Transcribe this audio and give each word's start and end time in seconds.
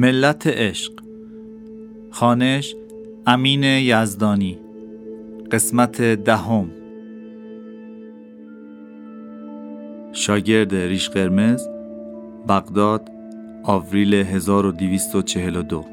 ملت 0.00 0.46
عشق. 0.46 0.92
خانش 2.10 2.74
امین 3.26 3.62
یزدانی. 3.64 4.58
قسمت 5.52 6.02
دهم. 6.02 6.70
شاگرد 10.12 10.74
ریش 10.74 11.08
قرمز 11.08 11.68
بغداد 12.48 13.08
آوریل 13.64 14.14
1242 14.14 15.84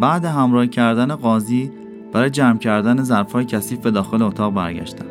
بعد 0.00 0.24
همراه 0.24 0.66
کردن 0.66 1.14
قاضی 1.14 1.70
برای 2.12 2.30
جمع 2.30 2.58
کردن 2.58 3.02
ظرفهای 3.02 3.44
کثیف 3.44 3.78
به 3.78 3.90
داخل 3.90 4.22
اتاق 4.22 4.54
برگشتم. 4.54 5.06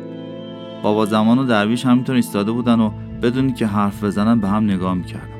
بابا 0.82 1.06
زمان 1.06 1.38
و 1.38 1.44
درویش 1.44 1.86
همینطور 1.86 2.16
ایستاده 2.16 2.52
بودن 2.52 2.80
و 2.80 2.90
بدونی 3.22 3.52
که 3.52 3.66
حرف 3.66 4.04
بزنن 4.04 4.40
به 4.40 4.48
هم 4.48 4.64
نگاه 4.64 4.94
می‌کردم. 4.94 5.38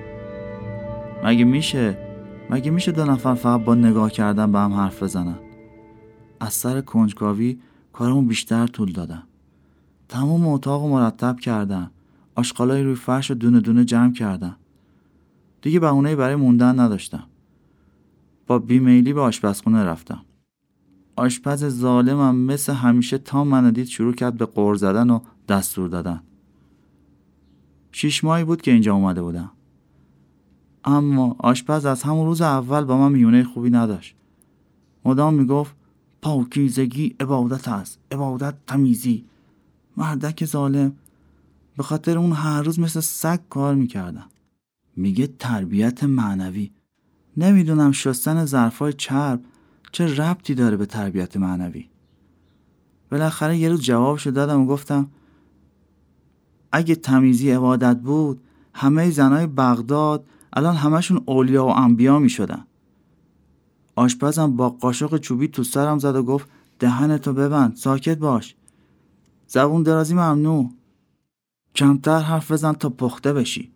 مگه 1.24 1.44
میشه؟ 1.44 1.98
مگه 2.50 2.70
میشه 2.70 2.92
دو 2.92 3.04
نفر 3.04 3.34
فقط 3.34 3.64
با 3.64 3.74
نگاه 3.74 4.10
کردن 4.10 4.52
به 4.52 4.58
هم 4.58 4.72
حرف 4.72 5.02
بزنن؟ 5.02 5.38
از 6.40 6.52
سر 6.52 6.80
کنجکاوی 6.80 7.58
کارمون 7.92 8.26
بیشتر 8.26 8.66
طول 8.66 8.92
دادم 8.92 9.22
تمام 10.08 10.48
اتاق 10.48 10.86
مرتب 10.86 11.40
کردن. 11.40 11.90
آشغالای 12.34 12.82
روی 12.82 12.94
فرش 12.94 13.30
و 13.30 13.34
دونه 13.34 13.60
دونه 13.60 13.84
جمع 13.84 14.12
کردم 14.12 14.56
دیگه 15.62 15.80
بهونه 15.80 16.16
برای 16.16 16.36
موندن 16.36 16.80
نداشتم. 16.80 17.24
با 18.46 18.58
بیمیلی 18.58 19.12
به 19.12 19.20
آشپزخونه 19.20 19.84
رفتم. 19.84 20.22
آشپز 21.16 21.64
ظالمم 21.64 22.36
مثل 22.36 22.72
همیشه 22.72 23.18
تا 23.18 23.44
من 23.44 23.70
دید 23.70 23.86
شروع 23.86 24.14
کرد 24.14 24.36
به 24.36 24.44
قور 24.44 24.74
زدن 24.74 25.10
و 25.10 25.20
دستور 25.48 25.88
دادن. 25.88 26.20
شیش 27.92 28.24
ماهی 28.24 28.44
بود 28.44 28.62
که 28.62 28.70
اینجا 28.70 28.94
اومده 28.94 29.22
بودم. 29.22 29.50
اما 30.84 31.36
آشپز 31.38 31.86
از 31.86 32.02
همون 32.02 32.26
روز 32.26 32.40
اول 32.40 32.84
با 32.84 32.98
من 32.98 33.12
میونه 33.12 33.44
خوبی 33.44 33.70
نداشت. 33.70 34.16
مدام 35.04 35.34
می‌گفت 35.34 35.76
پاکیزگی 36.22 37.16
عبادت 37.20 37.68
است 37.68 37.98
عبادت 38.12 38.54
تمیزی. 38.66 39.24
مردک 39.96 40.44
ظالم 40.44 40.92
به 41.76 41.82
خاطر 41.82 42.18
اون 42.18 42.32
هر 42.32 42.62
روز 42.62 42.80
مثل 42.80 43.00
سگ 43.00 43.40
کار 43.50 43.74
می‌کردم. 43.74 44.26
میگه 44.96 45.26
تربیت 45.26 46.04
معنوی. 46.04 46.70
نمی‌دونم 47.36 47.92
شستن 47.92 48.44
ظرفای 48.44 48.92
چرب 48.92 49.44
چه 49.92 50.16
ربطی 50.16 50.54
داره 50.54 50.76
به 50.76 50.86
تربیت 50.86 51.36
معنوی. 51.36 51.88
بالاخره 53.10 53.58
یه 53.58 53.68
روز 53.68 53.82
جوابشو 53.82 54.30
دادم 54.30 54.60
و 54.60 54.66
گفتم 54.66 55.10
اگه 56.72 56.94
تمیزی 56.94 57.50
عبادت 57.50 57.96
بود 57.96 58.40
همه 58.74 59.10
زنای 59.10 59.46
بغداد 59.46 60.26
الان 60.52 60.76
همشون 60.76 61.22
اولیا 61.26 61.66
و 61.66 61.68
انبیا 61.68 62.18
می 62.18 62.30
شدن. 62.30 62.64
آشپزم 63.96 64.56
با 64.56 64.68
قاشق 64.68 65.16
چوبی 65.16 65.48
تو 65.48 65.64
سرم 65.64 65.98
زد 65.98 66.16
و 66.16 66.22
گفت 66.22 66.48
دهنتو 66.78 67.32
ببند 67.32 67.76
ساکت 67.76 68.18
باش. 68.18 68.54
زبون 69.46 69.82
درازی 69.82 70.14
ممنوع. 70.14 70.70
کمتر 71.74 72.18
حرف 72.18 72.52
بزن 72.52 72.72
تا 72.72 72.88
پخته 72.88 73.32
بشی. 73.32 73.72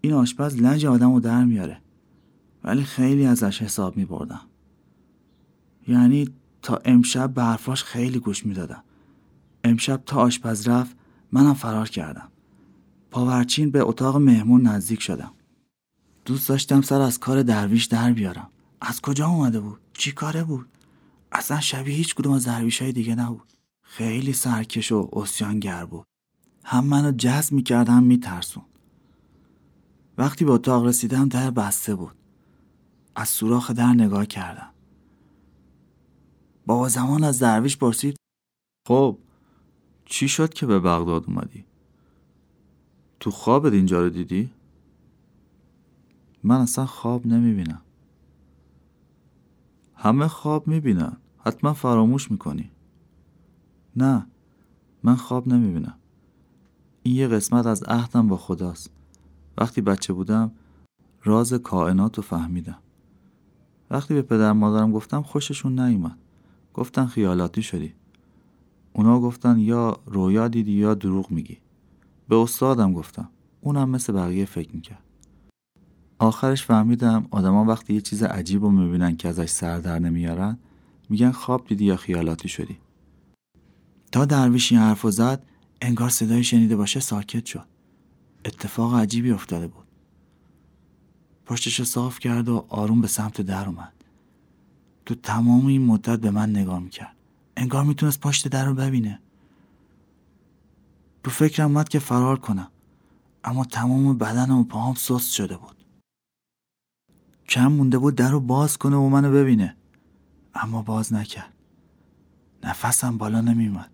این 0.00 0.12
آشپز 0.12 0.56
لج 0.56 0.86
آدم 0.86 1.12
رو 1.12 1.20
در 1.20 1.44
میاره. 1.44 1.78
ولی 2.64 2.82
خیلی 2.82 3.26
ازش 3.26 3.62
حساب 3.62 3.96
می 3.96 4.04
بردم 4.04 4.40
یعنی 5.88 6.28
تا 6.62 6.80
امشب 6.84 7.34
به 7.34 7.42
حرفاش 7.42 7.84
خیلی 7.84 8.18
گوش 8.18 8.46
می‌دادم. 8.46 8.82
امشب 9.64 10.02
تا 10.06 10.16
آشپز 10.16 10.68
رفت 10.68 10.96
منم 11.32 11.54
فرار 11.54 11.88
کردم. 11.88 12.28
پاورچین 13.10 13.70
به 13.70 13.80
اتاق 13.82 14.16
مهمون 14.16 14.62
نزدیک 14.62 15.02
شدم. 15.02 15.32
دوست 16.24 16.48
داشتم 16.48 16.80
سر 16.80 17.00
از 17.00 17.18
کار 17.18 17.42
درویش 17.42 17.84
در 17.84 18.12
بیارم. 18.12 18.50
از 18.80 19.00
کجا 19.00 19.26
اومده 19.26 19.60
بود؟ 19.60 19.80
چی 19.92 20.12
کاره 20.12 20.44
بود؟ 20.44 20.68
اصلا 21.32 21.60
شبیه 21.60 21.94
هیچ 21.94 22.14
کدوم 22.14 22.32
از 22.32 22.44
درویش 22.44 22.82
های 22.82 22.92
دیگه 22.92 23.14
نبود. 23.14 23.52
خیلی 23.82 24.32
سرکش 24.32 24.92
و 24.92 25.08
اسیانگر 25.12 25.84
بود. 25.84 26.06
هم 26.64 26.84
منو 26.84 27.12
جذب 27.12 27.52
می‌کرد 27.52 27.88
هم 27.88 28.02
میترسون. 28.02 28.64
وقتی 30.18 30.44
به 30.44 30.52
اتاق 30.52 30.84
رسیدم 30.86 31.28
در 31.28 31.50
بسته 31.50 31.94
بود. 31.94 32.16
از 33.16 33.28
سوراخ 33.28 33.70
در 33.70 33.92
نگاه 33.92 34.26
کردم. 34.26 34.68
بابا 36.66 36.88
زمان 36.88 37.24
از 37.24 37.38
درویش 37.38 37.76
پرسید 37.76 38.16
خب 38.88 39.18
چی 40.12 40.28
شد 40.28 40.54
که 40.54 40.66
به 40.66 40.80
بغداد 40.80 41.24
اومدی؟ 41.28 41.64
تو 43.20 43.30
خوابت 43.30 43.72
اینجا 43.72 44.00
رو 44.02 44.08
دیدی؟ 44.08 44.50
من 46.42 46.60
اصلا 46.60 46.86
خواب 46.86 47.26
نمی‌بینم. 47.26 47.82
همه 49.94 50.28
خواب 50.28 50.68
می‌بینن. 50.68 51.16
حتما 51.38 51.72
فراموش 51.72 52.30
می‌کنی. 52.30 52.70
نه 53.96 54.26
من 55.02 55.14
خواب 55.14 55.48
نمی‌بینم. 55.48 55.94
این 57.02 57.14
یه 57.16 57.28
قسمت 57.28 57.66
از 57.66 57.82
عهدم 57.82 58.28
با 58.28 58.36
خداست. 58.36 58.90
وقتی 59.58 59.80
بچه 59.80 60.12
بودم 60.12 60.52
راز 61.24 61.52
کائنات 61.52 62.16
رو 62.16 62.22
فهمیدم. 62.22 62.78
وقتی 63.90 64.14
به 64.14 64.22
پدر 64.22 64.52
مادرم 64.52 64.92
گفتم 64.92 65.22
خوششون 65.22 65.80
نیومد. 65.80 66.18
گفتن 66.74 67.06
خیالاتی 67.06 67.62
شدی. 67.62 67.94
اونا 68.92 69.20
گفتن 69.20 69.58
یا 69.58 70.00
رویا 70.06 70.48
دیدی 70.48 70.72
یا 70.72 70.94
دروغ 70.94 71.30
میگی. 71.30 71.58
به 72.28 72.36
استادم 72.36 72.92
گفتم. 72.92 73.28
اونم 73.60 73.90
مثل 73.90 74.12
بقیه 74.12 74.44
فکر 74.44 74.74
می‌کرد. 74.74 75.02
آخرش 76.18 76.64
فهمیدم 76.64 77.26
آدما 77.30 77.64
وقتی 77.64 77.94
یه 77.94 78.00
چیز 78.00 78.22
عجیب 78.22 78.62
رو 78.62 78.70
می‌بینن 78.70 79.16
که 79.16 79.28
ازش 79.28 79.48
سر 79.50 79.78
در 79.78 79.98
نمیارن 79.98 80.58
میگن 81.08 81.30
خواب 81.30 81.66
دیدی 81.66 81.84
یا 81.84 81.96
خیالاتی 81.96 82.48
شدی. 82.48 82.78
تا 84.12 84.24
درویش 84.24 84.72
این 84.72 84.80
حرف 84.80 85.10
زد 85.10 85.46
انگار 85.80 86.08
صدای 86.08 86.44
شنیده 86.44 86.76
باشه 86.76 87.00
ساکت 87.00 87.46
شد. 87.46 87.66
اتفاق 88.44 88.94
عجیبی 88.94 89.30
افتاده 89.30 89.66
بود. 89.66 89.86
پشتش 91.46 91.82
صاف 91.82 92.18
کرد 92.18 92.48
و 92.48 92.66
آروم 92.68 93.00
به 93.00 93.08
سمت 93.08 93.40
در 93.40 93.66
اومد. 93.66 93.92
تو 95.06 95.14
تمام 95.14 95.66
این 95.66 95.86
مدت 95.86 96.20
به 96.20 96.30
من 96.30 96.50
نگاه 96.50 96.78
می‌کرد. 96.78 97.16
انگار 97.56 97.84
می‌تونست 97.84 98.20
پشت 98.20 98.48
در 98.48 98.64
رو 98.64 98.74
ببینه. 98.74 99.20
تو 101.24 101.30
فکرم 101.30 101.70
اومد 101.70 101.88
که 101.88 101.98
فرار 101.98 102.38
کنم 102.38 102.68
اما 103.44 103.64
تمام 103.64 104.18
بدنم 104.18 104.58
و 104.58 104.64
پاهم 104.64 104.94
سست 104.94 105.32
شده 105.32 105.56
بود. 105.56 105.76
کم 107.48 107.66
مونده 107.66 107.98
بود 107.98 108.14
در 108.14 108.30
رو 108.30 108.40
باز 108.40 108.78
کنه 108.78 108.96
و 108.96 109.08
منو 109.08 109.32
ببینه 109.32 109.76
اما 110.54 110.82
باز 110.82 111.12
نکرد. 111.12 111.52
نفسم 112.62 113.18
بالا 113.18 113.40
نمیومد 113.40 113.90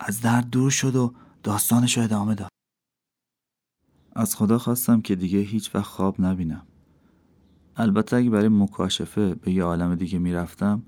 از 0.00 0.20
در 0.20 0.40
دور 0.40 0.70
شد 0.70 0.96
و 0.96 1.14
داستانش 1.42 1.96
رو 1.96 2.04
ادامه 2.04 2.34
داد. 2.34 2.48
از 4.12 4.36
خدا 4.36 4.58
خواستم 4.58 5.00
که 5.00 5.16
دیگه 5.16 5.38
هیچ 5.38 5.74
وقت 5.74 5.84
خواب 5.84 6.20
نبینم. 6.20 6.66
البته 7.76 8.16
اگه 8.16 8.30
برای 8.30 8.48
مکاشفه 8.48 9.34
به 9.34 9.52
یه 9.52 9.64
عالم 9.64 9.94
دیگه 9.94 10.18
می‌رفتم 10.18 10.82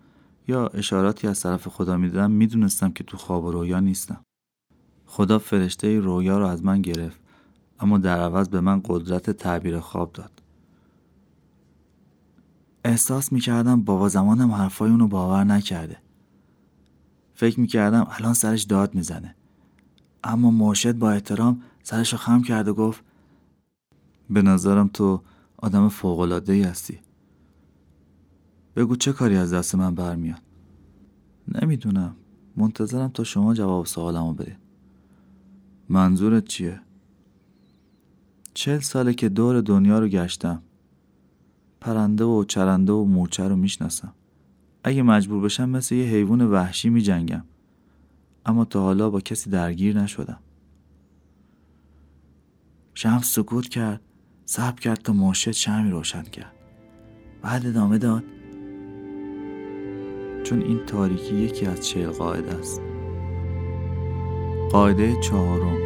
یا 0.48 0.66
اشاراتی 0.66 1.28
از 1.28 1.40
طرف 1.40 1.68
خدا 1.68 1.96
می‌دادم 1.96 2.30
می‌دونستم 2.30 2.92
که 2.92 3.04
تو 3.04 3.16
خواب 3.16 3.44
و 3.44 3.52
رویا 3.52 3.80
نیستم. 3.80 4.24
خدا 5.06 5.38
فرشته 5.38 6.00
رویا 6.00 6.38
رو 6.38 6.46
از 6.46 6.64
من 6.64 6.82
گرفت 6.82 7.20
اما 7.80 7.98
در 7.98 8.20
عوض 8.20 8.48
به 8.48 8.60
من 8.60 8.80
قدرت 8.84 9.30
تعبیر 9.30 9.80
خواب 9.80 10.12
داد. 10.12 10.42
احساس 12.84 13.32
می‌کردم 13.32 13.82
بابا 13.82 14.08
زمانم 14.08 14.52
حرفای 14.52 14.90
اونو 14.90 15.08
باور 15.08 15.44
نکرده. 15.44 15.96
فکر 17.34 17.60
می‌کردم 17.60 18.06
الان 18.10 18.34
سرش 18.34 18.62
داد 18.62 18.94
می‌زنه. 18.94 19.34
اما 20.24 20.50
مرشد 20.50 20.98
با 20.98 21.10
احترام 21.10 21.62
سرش 21.82 22.12
رو 22.12 22.18
خم 22.18 22.42
کرد 22.42 22.68
و 22.68 22.74
گفت 22.74 23.04
به 24.30 24.42
نظرم 24.42 24.88
تو 24.88 25.22
آدم 25.56 25.88
فوقلاده 25.88 26.52
ای 26.52 26.62
هستی. 26.62 26.98
بگو 28.76 28.96
چه 28.96 29.12
کاری 29.12 29.36
از 29.36 29.52
دست 29.52 29.74
من 29.74 29.94
برمیاد؟ 29.94 30.42
نمی‌دونم. 31.62 32.16
منتظرم 32.56 33.08
تا 33.08 33.24
شما 33.24 33.54
جواب 33.54 33.86
سوالمو 33.86 34.34
بدید 34.34 34.56
منظورت 35.88 36.44
چیه؟ 36.44 36.80
چل 38.54 38.78
ساله 38.78 39.14
که 39.14 39.28
دور 39.28 39.60
دنیا 39.60 39.98
رو 39.98 40.08
گشتم. 40.08 40.62
پرنده 41.80 42.24
و 42.24 42.44
چرنده 42.44 42.92
و 42.92 43.04
مورچه 43.04 43.48
رو 43.48 43.56
می‌شناسم. 43.56 44.14
اگه 44.84 45.02
مجبور 45.02 45.42
بشم 45.42 45.68
مثل 45.68 45.94
یه 45.94 46.04
حیوان 46.04 46.40
وحشی 46.40 46.90
می 46.90 47.02
جنگم. 47.02 47.44
اما 48.46 48.64
تا 48.64 48.82
حالا 48.82 49.10
با 49.10 49.20
کسی 49.20 49.50
درگیر 49.50 50.00
نشدم. 50.00 50.38
شمس 52.94 53.34
سکوت 53.34 53.68
کرد 53.68 54.00
صبر 54.44 54.80
کرد 54.80 54.98
تا 54.98 55.12
مرشد 55.12 55.50
شمی 55.50 55.90
روشن 55.90 56.22
کرد. 56.22 56.52
بعد 57.42 57.66
ادامه 57.66 57.98
داد. 57.98 58.24
چون 60.52 60.62
این 60.62 60.80
تاریکی 60.86 61.34
یکی 61.34 61.66
از 61.66 61.86
چهل 61.86 62.10
قاعده 62.10 62.54
است. 62.54 62.82
قاعده 64.70 65.20
چهارم. 65.20 65.76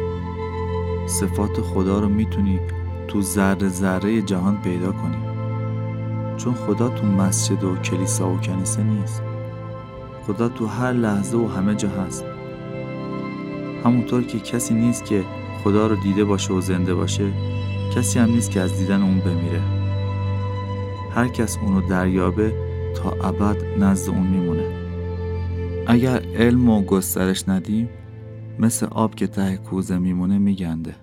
صفات 1.05 1.61
خدا 1.61 1.99
رو 1.99 2.09
می‌تونی 2.09 2.59
تو 3.07 3.21
ذره 3.21 3.69
ذره 3.69 4.21
جهان 4.21 4.61
پیدا 4.61 4.91
کنیم 4.91 5.23
چون 6.37 6.53
خدا 6.53 6.89
تو 6.89 7.05
مسجد 7.05 7.63
و 7.63 7.75
کلیسا 7.75 8.29
و 8.29 8.37
کنیسه 8.37 8.83
نیست. 8.83 9.21
خدا 10.27 10.49
تو 10.49 10.65
هر 10.65 10.93
لحظه 10.93 11.37
و 11.37 11.47
همه 11.47 11.75
جا 11.75 11.89
هست. 11.89 12.25
همونطور 13.83 14.23
که 14.23 14.39
کسی 14.39 14.73
نیست 14.73 15.05
که 15.05 15.23
خدا 15.63 15.87
رو 15.87 15.95
دیده 15.95 16.23
باشه 16.23 16.53
و 16.53 16.61
زنده 16.61 16.95
باشه 16.95 17.31
کسی 17.95 18.19
هم 18.19 18.29
نیست 18.29 18.51
که 18.51 18.61
از 18.61 18.77
دیدن 18.77 19.01
اون 19.01 19.19
بمیره. 19.19 19.61
هر 21.15 21.27
کس 21.27 21.57
اونو 21.57 21.81
دریابه 21.81 22.66
تا 22.95 23.11
ابد 23.11 23.83
نزد 23.83 24.09
اون 24.09 24.27
میمونه. 24.27 24.87
اگر 25.87 26.25
علم 26.35 26.69
و 26.69 26.81
گسترش 26.81 27.49
ندیم 27.49 27.89
مثل 28.59 28.85
آب 28.85 29.15
که 29.15 29.27
ته 29.27 29.57
کوزه 29.57 29.97
میمونه 29.97 30.37
میگنده. 30.37 30.95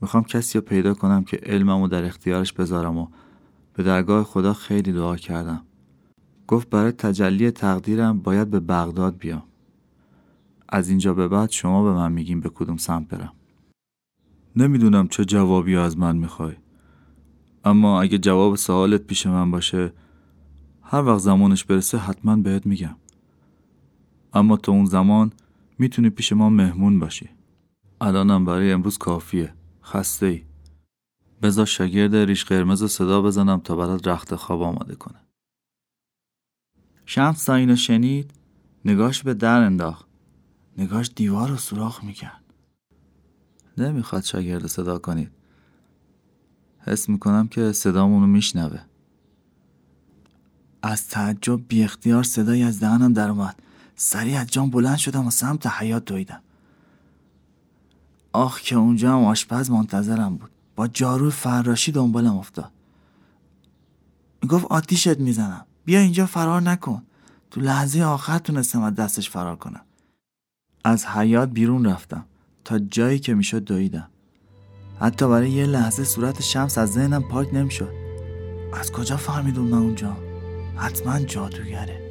می‌خوام 0.00 0.24
کسی 0.24 0.58
رو 0.58 0.64
پیدا 0.64 0.94
کنم 0.94 1.24
که 1.24 1.40
علممو 1.42 1.88
در 1.88 2.04
اختیارش 2.04 2.52
بذارم 2.52 2.98
و 2.98 3.06
به 3.74 3.82
درگاه 3.82 4.24
خدا 4.24 4.54
خیلی 4.54 4.92
دعا 4.92 5.16
کردم. 5.16 5.62
گفت 6.46 6.70
برای 6.70 6.92
تجلی 6.92 7.50
تقدیرم 7.50 8.18
باید 8.20 8.50
به 8.50 8.60
بغداد 8.60 9.16
بیام. 9.18 9.42
از 10.68 10.88
اینجا 10.88 11.14
به 11.14 11.28
بعد 11.28 11.50
شما 11.50 11.84
به 11.84 11.92
من 11.92 12.12
میگیم 12.12 12.40
به 12.40 12.48
کدوم 12.48 12.76
سمت 12.76 13.08
برم. 13.08 13.32
نمی‌دونم 14.56 15.08
چه 15.08 15.24
جوابی 15.24 15.76
از 15.76 15.98
من 15.98 16.16
می‌خوای. 16.16 16.52
اما 17.64 18.02
اگه 18.02 18.18
جواب 18.18 18.56
سوالت 18.56 19.00
پیش 19.00 19.26
من 19.26 19.50
باشه 19.50 19.92
هر 20.84 21.02
وقت 21.02 21.18
زمانش 21.18 21.64
برسه 21.64 21.98
حتما 21.98 22.36
بهت 22.36 22.66
میگم. 22.66 22.96
اما 24.32 24.56
تو 24.56 24.72
اون 24.72 24.84
زمان 24.84 25.32
می‌تونی 25.78 26.10
پیش 26.10 26.32
ما 26.32 26.50
مهمون 26.50 26.98
باشی. 26.98 27.30
الانم 28.00 28.44
برای 28.44 28.72
امروز 28.72 28.98
کافیه. 28.98 29.54
خسته 29.82 30.26
ای 30.26 30.44
بذار 31.42 31.66
شاگرد 31.66 32.16
ریش 32.16 32.44
قرمز 32.44 32.84
صدا 32.84 33.22
بزنم 33.22 33.60
تا 33.60 33.76
برات 33.76 34.08
رخت 34.08 34.34
خواب 34.34 34.62
آماده 34.62 34.94
کنه. 34.94 35.20
شمس 37.06 37.44
تا 37.44 37.54
اینو 37.54 37.76
شنید 37.76 38.30
نگاش 38.84 39.22
به 39.22 39.34
در 39.34 39.60
انداخت. 39.60 40.06
نگاش 40.78 41.10
دیوار 41.16 41.48
رو 41.48 41.56
سوراخ 41.56 42.04
می‌کرد. 42.04 42.44
نمی‌خواد 43.78 44.22
شاگرد 44.22 44.66
صدا 44.66 44.98
کنید. 44.98 45.30
حس 46.78 47.08
می‌کنم 47.08 47.48
که 47.48 47.72
صدامونو 47.72 48.26
میشنوه. 48.26 48.80
از 50.86 51.08
تعجب 51.08 51.68
بی 51.68 51.84
اختیار 51.84 52.22
صدایی 52.22 52.62
از 52.62 52.80
دهنم 52.80 53.18
اومد. 53.18 53.62
سریع 53.96 54.40
از 54.40 54.46
جام 54.46 54.70
بلند 54.70 54.96
شدم 54.96 55.26
و 55.26 55.30
سمت 55.30 55.66
حیات 55.66 56.04
دویدم. 56.04 56.40
آخ 58.32 58.60
که 58.60 58.76
اونجا 58.76 59.12
هم 59.12 59.24
آشپز 59.24 59.70
منتظرم 59.70 60.36
بود. 60.36 60.50
با 60.76 60.88
جارو 60.88 61.30
فراشی 61.30 61.92
دنبالم 61.92 62.36
افتاد. 62.36 62.70
گفت 64.48 64.64
آتیشت 64.64 65.18
می‌زنم. 65.18 65.66
بیا 65.84 66.00
اینجا 66.00 66.26
فرار 66.26 66.62
نکن. 66.62 67.02
تو 67.50 67.60
لحظه 67.60 68.02
آخر 68.02 68.38
تونستم 68.38 68.82
از 68.82 68.94
دستش 68.94 69.30
فرار 69.30 69.56
کنم. 69.56 69.80
از 70.84 71.06
حیات 71.06 71.48
بیرون 71.48 71.86
رفتم. 71.86 72.24
تا 72.64 72.78
جایی 72.78 73.18
که 73.18 73.34
می‌شد 73.34 73.64
دویدم. 73.64 74.08
حتی 75.00 75.28
برای 75.28 75.50
یه 75.50 75.66
لحظه 75.66 76.04
صورت 76.04 76.42
شمس 76.42 76.78
از 76.78 76.92
ذهنم 76.92 77.22
پاک 77.22 77.54
نمی‌شد. 77.54 77.92
از 78.80 78.92
کجا 78.92 79.16
فهمیدون 79.16 79.66
من 79.66 79.78
اونجا؟ 79.78 80.33
حتما 80.76 81.18
جادوگره. 81.20 82.03